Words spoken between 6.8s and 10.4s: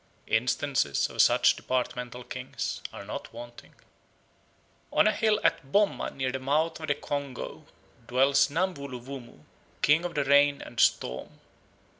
the Congo dwells Namvulu Vumu, King of the